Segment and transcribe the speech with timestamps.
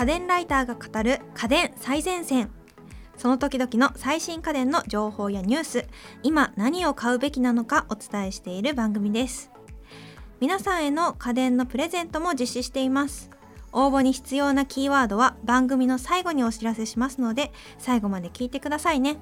[0.00, 2.50] 家電ライターが語る家電最前線。
[3.18, 5.86] その時々の最新家電の情報やニュース。
[6.22, 9.50] 今何を買うべきなのかお伝えしている番組です。
[10.40, 13.28] 皆さんへの家電のプレゼントも実施しています。
[13.72, 19.18] 応募に必要なキーワードは番組の最後にお知らせしますので最後まで聞いてくださいね。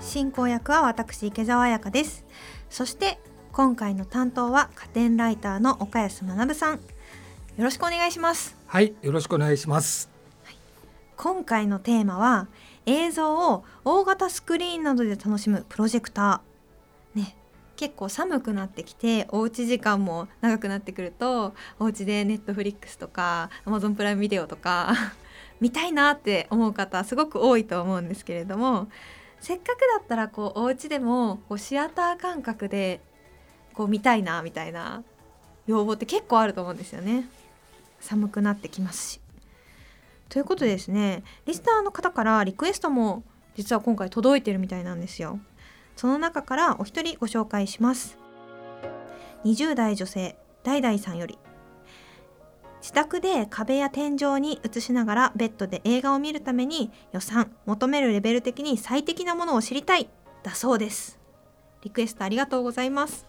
[0.00, 2.24] 進行役は私池澤彩香です。
[2.68, 3.20] そして
[3.52, 6.80] 今回の担当は家電ライターの岡安学さん。
[7.56, 8.56] よろしくお願いします。
[8.66, 10.08] はいよろしくお願いします。
[11.16, 12.48] 今回のテーマは
[12.86, 17.20] 映像を大型スクリーンなどで楽しむプロジェクター。
[17.20, 17.36] ね
[17.76, 24.94] 結構寒くなってきておうち時間も長くなってくるとお家でネットフリックスとかアマゾンプライムビデオとか
[25.60, 28.88] 見たいなって思う方すごく多いと思うんですけれども
[29.40, 33.02] せっかくだったらこうお家でもこうシアター感覚で
[33.74, 35.02] こう見たいなみたいな
[35.66, 37.28] 要望って結構あると思うんですよね
[38.02, 39.20] 寒くなってきますし。
[40.28, 43.22] ということでですねリスナーの方からリクエストも
[43.54, 45.38] 実は今回届いてるみたいなんですよ。
[45.96, 48.18] その中からお一人ご紹介します。
[49.44, 51.38] 20代女性ダイダイさんより。
[52.80, 60.08] 自宅で壁や天井に映しながらベッドで映画を見るために予算求めるレベル的に最適なものを知りたい。
[60.42, 61.18] だそうです。
[61.82, 63.26] リクエストありがとうございます。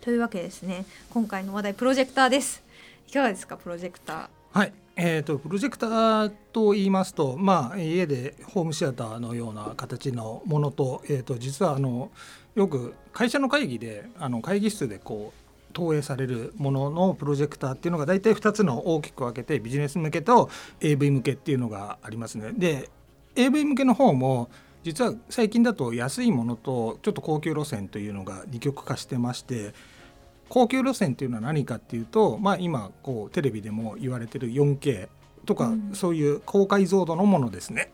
[0.00, 2.65] というわけですね今回の話題プロジェクターです。
[3.08, 12.10] いかがですかプロジェクターはいえーと、プロジェクターと言いますと、まあ、家でホームシアターのような形のものと,、えーと、実はあの
[12.54, 20.48] よく会社の会議であの会議室でこう投影されるもののプロジェクターっていうのが大体2つの大きく分けてビジネス向けと
[20.80, 22.52] AV 向けっていうのがありますね。
[22.54, 22.88] で
[23.34, 24.48] AV 向けの方も
[24.82, 29.74] 実は最近だと安いものとちょっと高級路線というのが二極化してまして
[30.48, 35.08] 高級路線っていうのは何かっていうと、まあ、今こうテレビでも言われてる 4K
[35.44, 37.90] とか、そういう高解像度のものですね。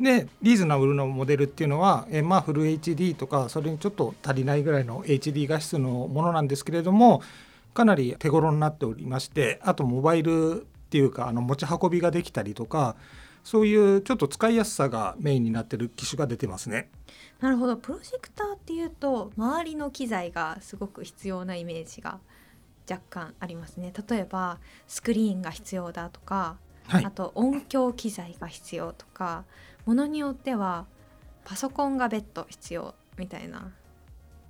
[0.00, 7.22] でリーズナブルのモデルっていうのは、えまあ、フル HD とかそれにちょっと足りないぐらいの HD 画質のものなんですけれども
[7.74, 12.96] かなり手頃になっておりましてあとモバイルっていうかあの持ち運びができたりとか
[13.44, 16.90] そういうちょっと使いやすさがメインになってる機種が出てますね。
[17.40, 17.76] なるほど。
[17.76, 22.18] プロジェクターっていうと周りの機材がすごく必要なイメージが
[22.88, 23.92] 若干ありますね。
[24.08, 26.56] 例えばスクリーンが必要だとか、
[26.86, 29.44] はい、あと音響機材が必要とか
[29.86, 30.86] ものによっては
[31.44, 33.72] パソコンが別途必要みたいな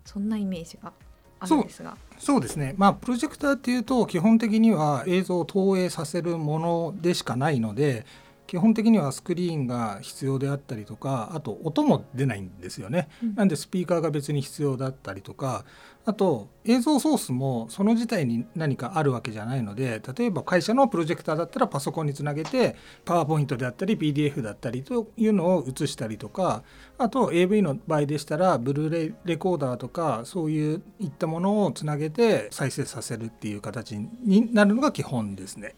[0.05, 0.93] そんなイメージが
[1.39, 1.97] あるんですが。
[2.19, 2.75] そうですね。
[2.77, 8.05] まあプロジェクターっていうと基本的には映像を投影させるものでしかないので
[8.51, 15.65] 基本的にはスクリーンが必要であったりとかあと音も出ないんですよね、うん、なんでスピーカーが別に必要だったりとか
[16.05, 22.75] あと映像ソースもその自体に何かあるわけじゃないので例えば会社のプロジェクターだったらパソコンにつなげて
[23.05, 26.65] パワーポイントであったり PDF だったりというのを映したりとか
[26.99, 35.77] あと AV の場合でしたらブルーレイレコーダーとかそういういったものをつなげて再生させるっていう形になるのが基本ですね。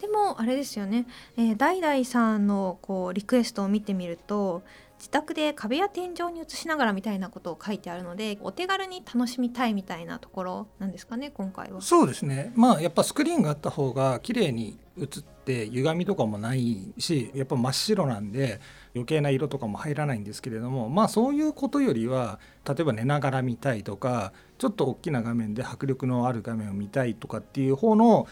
[0.00, 1.06] でもあれですよね、
[1.36, 4.62] えー、ダイダイさんのこうリクエストを見てみると
[4.98, 11.80] 自宅で壁や天井に映しながらみたいなことを書いてあるのでお手軽に楽しみたいみたいなところなんですかね今回は。
[11.80, 18.60] そうですねまあやっぱスクリーンがあった方が綺麗に映って歪みとかもないしやっぱ真っ白なんで
[18.94, 28.26] 余計な色とかも入らないんですけれどもまあそういうことよりは例えば寝ながら見たいとかちょっと大きな画面で迫力のある画面を見たいとかっていう方の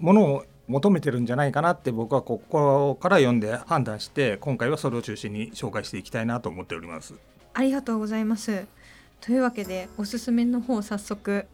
[0.00, 7.14] ものを求めてるんじゃないかなって僕はここから読んで判断して今回はそれを中心に紹介していきたいなと思っております。
[7.54, 8.66] ありがとうございます。
[9.20, 11.46] というわけでおすすめの方早速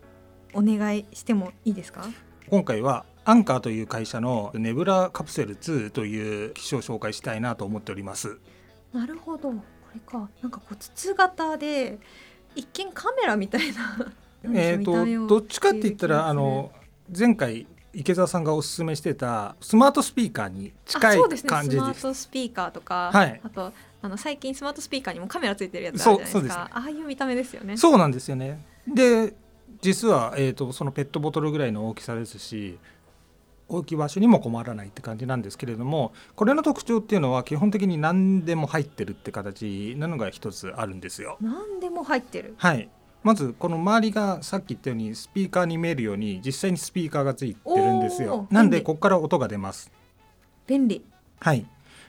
[0.53, 2.07] お願いしてもいいですか？
[2.51, 8.39] 今回はアンカーという会社のネブラカプセル2という機種を紹介したいなと思っております。
[8.93, 9.51] なるほど。
[9.51, 9.57] こ
[9.95, 10.29] れか。
[10.43, 11.99] なんかこう筒型で
[12.55, 14.13] 一見カメラみたいな
[14.53, 16.71] えっとどっちかって言ったらあの
[17.17, 27.77] 前回池澤さんがおすすめしてたスマートスピーカーに近い感じです、ね、スマートスピーカーとか、はい、あとあの最近スマートスピーカーにもカメラついてるやつあるじゃないですか、ね、ああいう見た目ですよね。
[27.77, 28.65] そうなんですよね。
[28.87, 29.35] で
[29.81, 32.79] 実は、えーと、そのペットボトルぐらいの大きさですし
[33.69, 41.39] 置き場所にも困らないって感じなんですけれどもこれの特徴っていうのは基本的に何でも入ってるって形なのが一つあるんですよ。
[41.41, 42.55] 何でも入ってる。
[42.59, 42.89] はい
[43.25, 48.47] まずこの周りがさっき言ったようにスピーカーに見えるように実際にスピーカーがついてるんですよ。
[48.51, 49.91] なんでここから音が出ます。
[50.67, 51.03] 便利。
[51.41, 51.67] はい。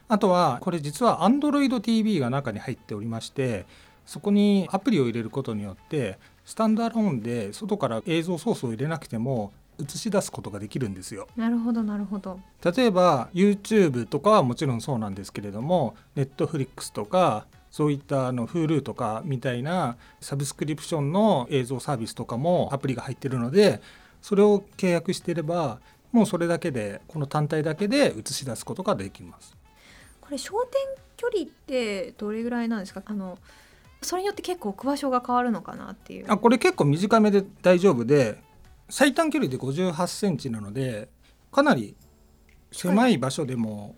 [0.10, 3.66] あとはこれ実は Android TV が中に入っておりまして
[4.06, 9.52] そこにアプリを入れることによってスタンドアローンで外から映像ソースを入れなくても
[9.82, 11.28] 映し出すことができるんですよ。
[11.36, 12.40] なるほどなるほど。
[12.64, 23.82] 例えば YouTube とかはもちろんそうなんですけれども Netflix とかそういったあの Hulu とかみたいなサブスクリプションの映像サービスとかもアプリが入ってるので
[24.22, 25.82] それを契約していれば
[26.14, 29.58] もうそれだけでこの単体だけで映し出すことができます。
[30.22, 30.82] これ焦点
[31.18, 33.04] 距離ってどれぐらいなんですか？
[33.06, 33.38] あの
[34.02, 38.38] それによって結構置く場所が変わるのかなっていうあこれ結構短めで大丈夫で
[38.90, 41.10] 最短距離で58センチなので
[41.52, 41.94] かなり
[42.72, 43.98] 狭い場所でも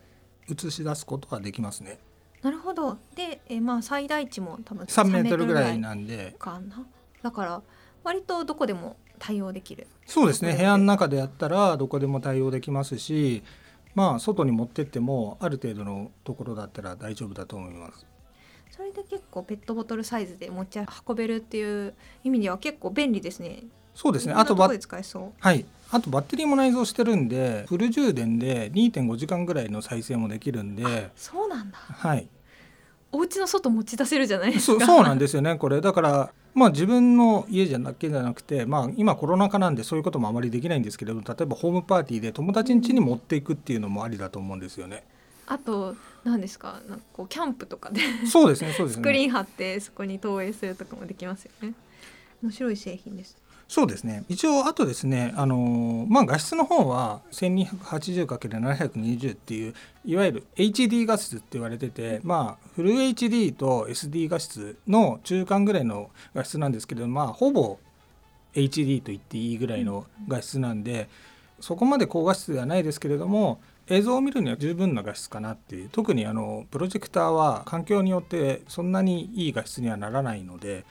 [0.49, 1.99] 映し出すことができますね。
[2.43, 2.97] なるほど。
[3.15, 6.35] でえまあ最大値も多分3メートルぐらい3なんで。
[6.37, 6.85] かな。
[7.21, 7.61] だから
[8.03, 9.87] 割とどこでも対応できる。
[10.05, 10.53] そうですね。
[10.55, 13.43] 部屋の中でやったらどこでも対応できますし
[13.95, 18.05] まあ外に持ってってもある程度のところだったら大丈夫だと思います。
[18.69, 23.63] それで結構ペットボトルサイズで持ち運べるっていう意味では結構便利ですね。
[23.95, 24.33] そうですね。
[24.33, 25.31] あとバで使えそう？
[25.39, 31.11] はいあとバッテリーも内蔵してるんでフル充電で2.5時間ぐらいの再生もできるんで。
[31.15, 31.77] そうなんだ。
[31.77, 32.27] はい。
[33.11, 34.85] お家の外持ち出せるじゃないですか。
[34.85, 35.79] そうなんですよねこれ。
[35.79, 45.03] だからまあ自分の家じゃだけじゃなくてまあ今コロナ禍なんでそういうこともあまりできないんですけれど例えばホームパーティーで友達ん家に持っていくっていうのもありだと思うんですよね。
[45.45, 45.95] あと
[46.25, 46.81] 何ですか？
[46.89, 49.01] なんかこうキャンプとかでそうですねそうですね。
[49.01, 51.73] スクリーン貼ってそこに投影するとかもできますよね。
[52.43, 53.35] 面白い製品です
[53.67, 54.23] そうですね。
[54.29, 59.73] 一応あとですねあのまあ画質の方は 1280×720 っていう
[60.05, 67.77] いわゆる HD 画質って言われててまあフル HD と SD 画質の中間ぐらいの画質なんですけどまあほぼ
[68.53, 71.09] HD と言っていいぐらいの画質なんで、
[71.59, 75.89] そこまで高画質ではないですけれども映像を見るには十分な画質かなっていう。
[75.89, 80.85] 特にあのプロジェクターは環境によってそんなにいい画質にはならないので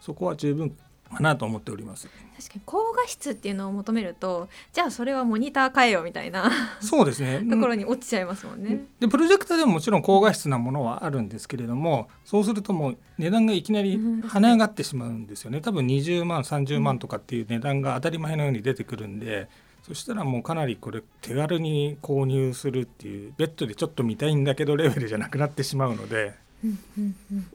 [0.00, 0.76] そこは十分
[1.12, 2.08] かなと思っております。
[2.36, 6.50] 確かに高画質っていうのを求めるとじゃあそれはモニター変えよみたいな
[6.80, 7.44] そうですね。
[7.48, 8.84] ところに落ちちゃいますもんね。
[8.98, 14.20] でプロジェクターでももちろん高画質なものはあるんですけれどもそうするともう値段がいきなりうん。
[14.20, 15.60] 跳ね上がってしまうんですよね。
[15.60, 19.48] 多分20万30万とかっていう値段が当たり前のように出てくるんで、
[19.82, 26.34] そしたらもうかなりこれ手軽に購入するっていうベッドでちょっと見たいんだけどレベルじゃなくなってしまうので。
[26.64, 27.46] うんうんうん。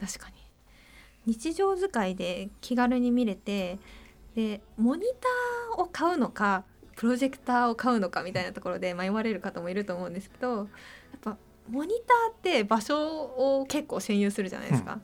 [0.00, 0.41] 確かに
[1.26, 3.78] 日常使いで気軽に見れて
[4.34, 6.64] でモニターを買うのか
[6.96, 10.66] プロジェクターを買うのかみたいなところで迷われる方もいると思うんですけどやっ
[11.20, 11.36] ぱ
[11.68, 15.00] モニターって場所を結構占有するじゃないですか。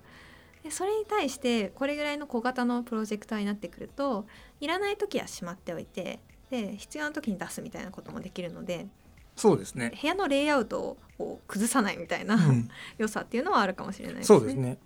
[0.62, 4.26] でそれに対してこれぐらいの小型のプロジェクターになってくると
[4.60, 6.18] いらない時はしまっておいて
[6.50, 8.88] で必要な時に出すみたいなこともできるので
[9.36, 9.92] そうですね。
[10.00, 12.68] 部屋のレイアウトを崩さないみたいな、うん
[12.98, 14.38] 良さっていうのはあるかもしれないですね。
[14.38, 14.78] そうですね。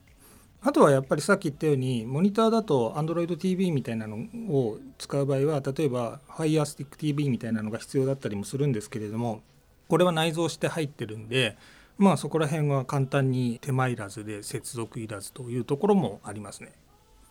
[0.64, 4.16] あとはやっぱりさっき言ったようにモニターだと AndroidTV みたいなの
[4.48, 9.42] を使う場合は例えば FirestickTV みたいなのが必要だったりもするんですけれども
[9.88, 11.56] これは内蔵して入ってるんで
[11.98, 16.72] まあそこら辺は簡単に手間いらずで接続いらずというところもありますね。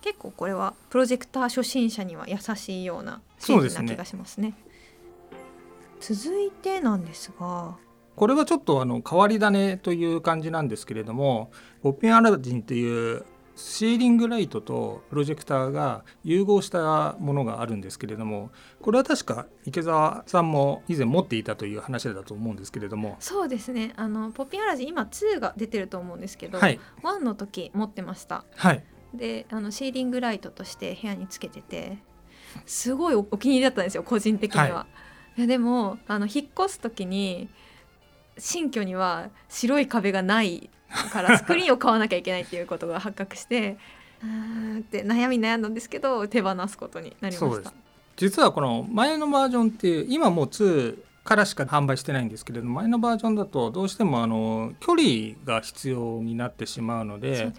[0.02, 4.54] 結構これはプロジェクター初心者には優しいような製品な気がしますね。
[6.00, 7.76] 続いてなんですが
[8.16, 13.26] これはちょっとあの変わり種という感じなんですけれどもポッピンアラジンっていう
[13.56, 18.50] シーリングライトとプロジェクターが融合したものがあるんですけれども
[18.82, 23.18] これは確か池澤さんも以前持っていたという話だと思うんですけれども。
[23.20, 23.94] そうですね。
[23.98, 26.80] あのポッピンアラジン今2が出てると思うんですけど、はい。
[27.04, 28.46] 1の時持ってました。
[28.56, 28.84] はい。
[29.14, 31.98] であのシーリングライトとして部屋につけてて
[32.66, 34.88] すごいおお気に入りだったんですよ個人的には。、は
[35.38, 37.50] いやでもあの引っ越す時に
[38.38, 40.70] 新居には白い壁がない
[41.12, 43.78] からスクリーンを買わなきゃいけないっていうことが発覚して
[44.24, 47.74] うーんって悩み悩んだんですけど手放すことになりましたそうです。
[48.18, 57.54] 実はこの前のバージョンっていう今もう2からしか販売してないんですけれども前のバージョンだとどうしてもあの距離が必要になってしまうのでね。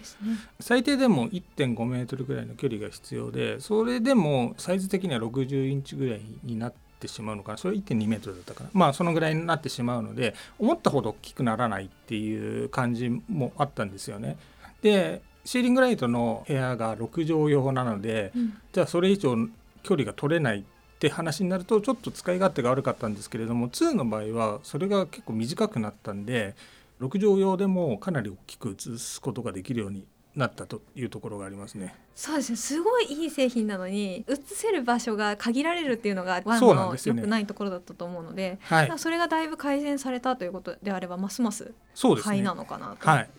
[0.59, 7.57] 最低でも1.5メートルぐらいの距離が必要でそれでもサイズ的には60インチぐらいになってしまうのかな。
[7.57, 8.69] それ1.2メートルだったかな。
[8.73, 14.37] まあそのぐらいになってしまうので思ったほど大きくならないっていう感じもあったんですよね。
[14.81, 18.53] でシーリングライトの部屋が6畳用なのでうん。
[18.71, 19.35] じゃあそれ以上
[19.83, 20.63] 距離が取れないっ
[20.99, 26.55] て話になるとちょっと使い勝手が悪かったんですけれども2の場合はそれが結構短くなったんで
[27.01, 30.05] 6畳用でもかなり大きく映すことができるように
[30.35, 31.95] なったというところがありますね。
[32.15, 41.73] そうですねすごいいい製品なのに映せる場所が限られるっていうのがワンの良くないところだったと思うので、はい、それがだいぶ改善されたということであればますます
[42.23, 42.53] 買いな。
[42.53, 43.09] のかなと。
[43.09, 43.29] はい。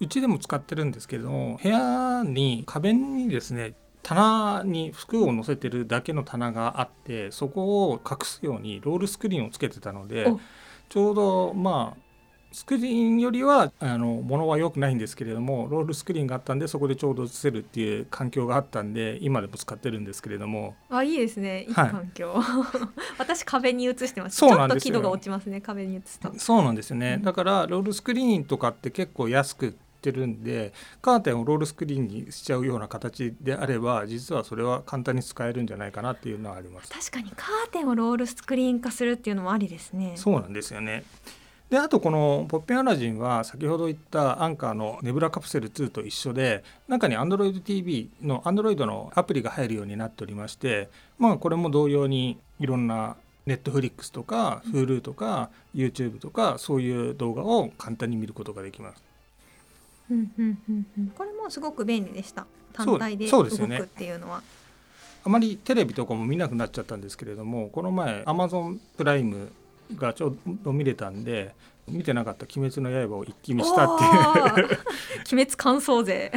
[0.00, 10.40] うちでも使ってるんですけれども部屋に壁にですね棚に服を載せてるだけの棚があってそこを隠すようにロールスクリーンをつけてたのでお
[10.88, 12.07] ちょうどまあ
[12.52, 20.74] スクリーンよりはあの物は良くないんですけれどもロールスクリーンがあったんでそこでちょうど映せるっていう環境があったんで今でも使ってるんですけれども。
[20.88, 21.64] あいいですね。
[21.64, 21.70] い。
[21.70, 22.34] いはい環境、
[23.18, 24.36] 私壁に映してます。
[24.36, 24.94] そうなんですよ。
[24.94, 26.32] ちょっと輝度が落ちますね壁に映すと。
[26.38, 27.22] そうなんですよね、うん。
[27.22, 36.90] だからロールスクリーンとかって結構安く売ってるんでカーテンをロールスクリーンにしちゃうような形であれば実はそれは簡単に使えるんじゃないかなっていうのはあります。
[36.90, 40.12] 確かにカーテンをロールスクリーン化するっていうのもありですね。
[40.16, 41.04] そうなんですよね
[41.70, 59.02] であとこのポッピンアラジンは先ほど言ったアンカーのネブラカプセル2と一緒で中に AndroidTV の Android のアプリが入るようになっておりましてまあこれも同様にいろんな Netflix とか Hulu とか YouTube とかそういう動画を簡単に見ることができます。
[60.10, 61.06] うんうんうんうん。
[61.08, 62.46] これもすごく便利でした。
[62.72, 64.42] 単体で動くっていうのは。
[65.24, 69.50] あまりテレビとかも見なくなっちゃったんですけれどもこの前 Amazon プライム
[69.96, 71.54] がちょうど見れたんで
[71.86, 74.78] 見てなかった「鬼滅の刃」を一気見したっていう。
[75.32, 76.32] 鬼滅感想勢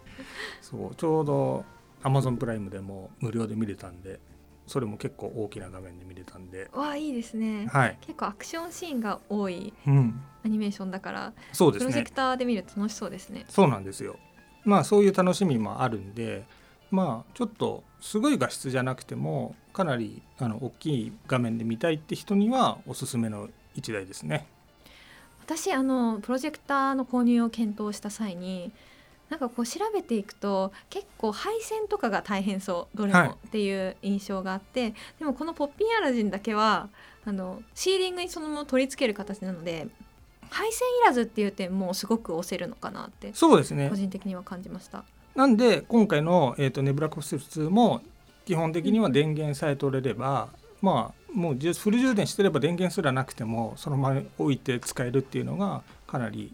[0.60, 1.64] そうちょうど
[2.02, 4.20] Amazon プライムでも無料で見れたんで
[4.66, 6.70] それも結構大きな画面で見れたんで。
[6.72, 7.66] わあいいですね。
[7.66, 11.90] はい、結構アクションシーンが多いうん、アニメーションだからそうですね。
[11.92, 13.44] プロジェクターで見ると楽しそうですね。
[13.48, 14.16] そうなんですよ。
[14.64, 16.46] まあそういう楽しみもあるんで
[16.92, 24.46] まあちょっとすごい画質じゃなくてもかなりあの大きい画面で見たいって人にはおすすめの一台ですね。
[25.44, 28.70] 私あのプロジェクターの購入を検討した際に
[29.30, 32.96] なんかこう調べていくと結構配線とかが大変そう。
[32.96, 33.30] どれも、はい。
[33.30, 36.90] っていう印象があってでもこのポッピンアラジンだけは
[37.24, 39.88] あのシーリングにそのまま取り付ける形なので
[40.50, 43.88] 配線いらずっていう点もすごく押せるのかなってそうですね。
[43.88, 45.04] 個人的には感じました。
[45.34, 48.02] なんで今回の、えー、とネブラコプセル2も
[48.44, 50.48] 基本的には電源さえ取れれば、
[50.80, 56.52] まあもうフル充電してれば電源すらなくてもそのまま置いて使えるっていうのがかなり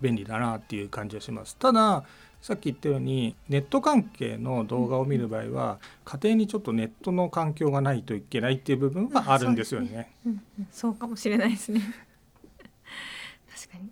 [0.00, 1.56] 便利だなっていう感じがします。
[1.56, 2.04] ただ
[2.40, 10.12] さっき言ったようにネット関係の動画を見る場合は家庭にちょっとネットの環境がないといけないっていう部分はあるんですよまあそうね。
[10.26, 10.42] うん。
[10.70, 11.80] そうかもしれないですね。
[13.52, 13.90] 確かに。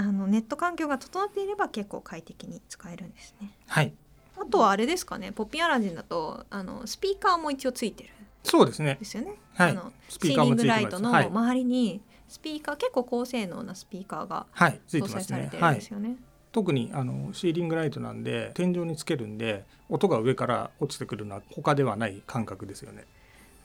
[0.00, 3.50] あのネット環境が整っていれば結構快適に使えるんですね。
[3.66, 3.92] はい。
[4.40, 5.32] あとはあれですかね。
[5.32, 8.10] ポッピンアラジンだとあのスピーカーも一応ついてる。
[8.10, 8.96] んそうですね。
[8.98, 9.70] ですよね、はい。
[9.70, 10.82] あのスピーカーシーリングもついてます。
[10.82, 11.26] ライトのはい。
[11.26, 16.14] 周りにスピーカー、結構高性能なスピーカーが搭てます載されてるんですよね、
[16.52, 23.04] 特にあのシーリングライトなんで天井につけるんで音が上から落ちてくるのは他ではない感覚ですよね。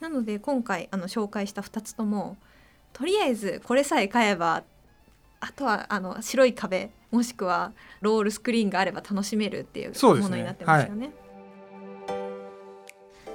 [0.00, 2.36] なので今回あの紹介した2つとも
[2.92, 4.64] とりあえずこれさえ買えば
[5.40, 11.10] あとはあの白い壁もしくはロールスクリーンがあれば楽しめるっていうものになってますよね。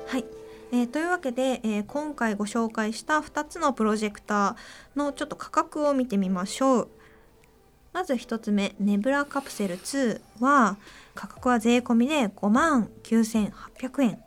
[0.08, 0.26] はい、
[0.72, 6.88] えーというわけで、えー今回ご紹介した2つのプロジェクターのちょっと価格を見てみましょう。
[7.94, 10.78] まず1つ目ネブラカプセル2は
[11.14, 14.24] 価格は税込みで5万9800円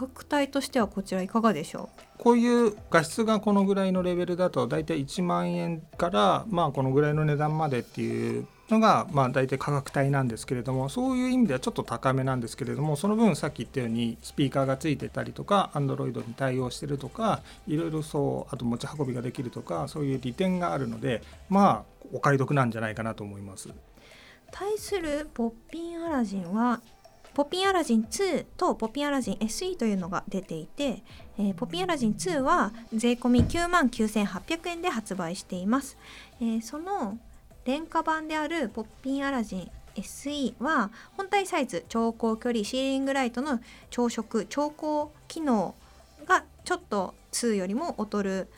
[0.00, 23.68] 価格帯としてはこちらいかがでしょこういう画質がこのぐらいのレベルだと大体1万円からまあこのぐらいの値段までっていうのがまあ大体価格帯なんですけれどもそういう意味ではちょっと高めなんですけれどもその分さっき言ったようにスピーカーがついてたりとか Android に対応してるとかいろいろそうあと持ち運びができるとかそういう利点があるのでまあお買い得なんじゃないかなと思います。
[24.52, 26.80] 対するポッピンアラジンは
[27.40, 31.02] ポピンアラジン2とポピンアラジン SE というのが出ていて、
[31.38, 35.96] えーポピンアラジン2は税込9万9800円で発売しています、
[36.38, 37.18] えーその
[37.64, 45.74] 廉価版であるポッピンアラジン SE は本体サイズ超高距離シーリングライトの朝食超高機能
[46.26, 48.48] がちょっと2よりも劣る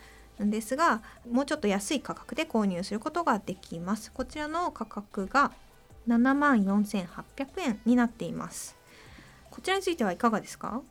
[0.44, 4.10] んですがもうちょっと安い価格で購入することができます。
[4.10, 5.52] こちらの価格が
[6.09, 7.14] 7万4800
[7.61, 8.76] 円になっています。
[9.50, 10.82] こちらについてはいかがですか？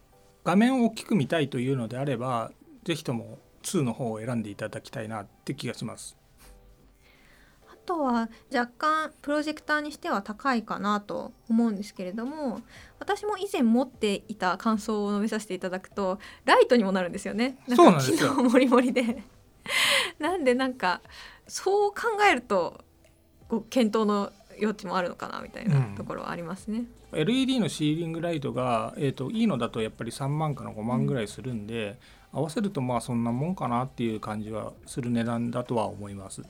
[0.44, 2.52] 画面を大きく見たいというのであれば
[2.84, 6.16] ぜひとも2の方を選んでいただきたいなって気がします。
[7.72, 12.62] あとは若干プロジェクターにしては高いかなと思うんですけれども
[13.00, 17.58] 私も以前持っていた感想を述べさせていただくとライトにもなるんですよね。
[17.76, 18.18] そうなんですよ。
[18.18, 19.24] 機能もりもりで。
[20.20, 21.02] なんでなんか
[21.48, 22.84] そう考えると
[23.48, 25.96] こう検討の余地もあるのかなみたいなうん。
[25.96, 32.00] ところはありますね、LED のシーリングライトが、えー、といいのだとやっぱり3万から5万ぐらいするんで、
[32.34, 36.42] 合わせるとまあそんなもんかなっていう感じはする値段だとは思います。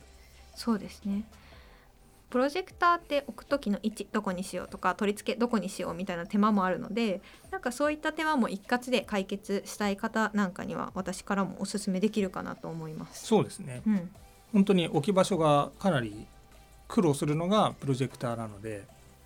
[0.55, 1.23] そうですね。
[2.29, 13.25] プロジェクターって置く時の位置どこにしようとか取り付けどこにしようみたいな手間もあるのでなんかそういった手間も一括で解決したい方なんかには私からもおすすめできるかなと思います。
[13.27, 13.81] そうですね。
[13.85, 14.09] うん、
[14.53, 16.25] 本当に置き場所がかなり
[16.91, 18.83] 苦労するのがプロジェクターなので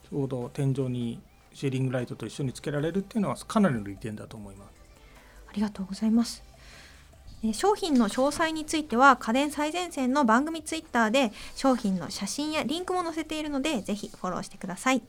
[0.09, 1.19] ちょうど天井に
[1.53, 4.71] シェーリングライトと一緒につけられるっていうのはかなりの利点だと思います。
[5.49, 6.43] ありがとうございます。
[7.43, 15.01] え商品の詳細については家電最前線の番組ツイッターで商品の写真やリンクも載せているのでぜひフォローしてください。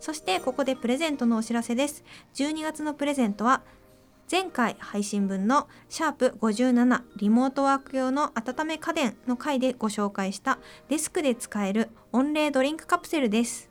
[0.00, 2.02] そしてここでプレゼントのお知らせです。
[2.34, 3.62] 12月のプレゼントは
[4.32, 10.58] 前回配信分のシャープ57リモートワーク用の温め家電の回でご紹介した
[10.88, 13.68] デスクで使える温冷ドリンクカプセルです。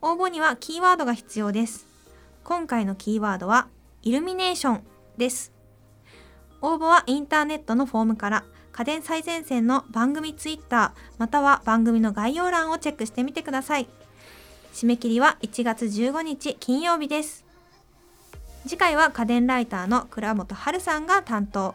[0.00, 1.88] 応募にはキーワードが必要です。
[2.44, 3.66] 今回のキーワードは
[4.02, 4.84] イルミネーション
[5.16, 5.52] です。
[6.62, 13.88] 応募はインターネットのフォームから家電最前線の番組ツイッターまたは番組の概要欄をチェックしてみてください。
[14.72, 17.44] 締め切りは1月15日金曜日です。
[18.66, 21.74] 次回は家電ライターの倉本春さんが担当。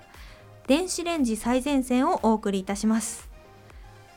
[0.66, 3.30] 電子レンジ最前線をお送りいたします。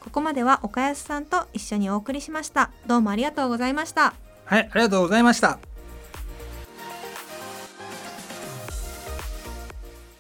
[0.00, 2.71] ここまでは岡安さんと一緒にお送りしました。
[2.87, 4.14] どうもありがとうございました。
[4.47, 5.59] はい、ありがとうございました。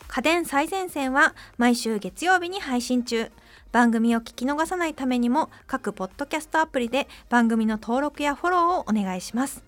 [0.08, 3.30] 家電最前線は毎週月曜日に配信中
[3.72, 9.64] 番組を聞き逃さないためにも各ポッドキャストアプリで番組の登録やフォローをお願いします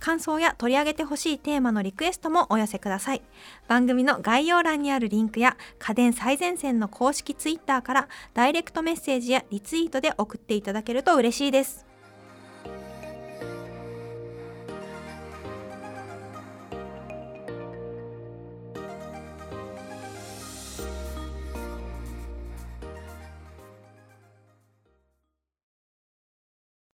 [0.00, 3.22] 感想や取り上げてほしいテーマのリクエストもお寄せください。
[3.66, 11.87] 番組の概要欄にあるリンクや家電最前線の公式ツイッターからダイレクトメッセージやリツイートで送っていただけると嬉しいです。